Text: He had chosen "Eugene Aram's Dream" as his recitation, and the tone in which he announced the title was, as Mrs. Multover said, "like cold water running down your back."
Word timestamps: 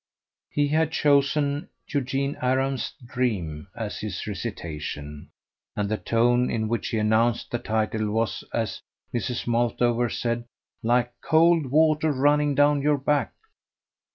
He 0.49 0.69
had 0.69 0.91
chosen 0.91 1.69
"Eugene 1.87 2.35
Aram's 2.41 2.93
Dream" 3.05 3.67
as 3.75 3.99
his 3.99 4.25
recitation, 4.25 5.29
and 5.75 5.89
the 5.89 5.97
tone 5.97 6.49
in 6.49 6.67
which 6.67 6.87
he 6.87 6.97
announced 6.97 7.51
the 7.51 7.59
title 7.59 8.09
was, 8.09 8.43
as 8.51 8.81
Mrs. 9.13 9.45
Multover 9.45 10.09
said, 10.11 10.45
"like 10.81 11.13
cold 11.21 11.67
water 11.67 12.11
running 12.11 12.55
down 12.55 12.81
your 12.81 12.97
back." 12.97 13.33